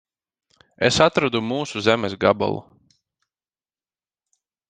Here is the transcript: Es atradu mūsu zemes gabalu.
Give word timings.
Es 0.87 0.95
atradu 1.05 1.41
mūsu 1.49 1.83
zemes 1.89 2.17
gabalu. 2.25 2.57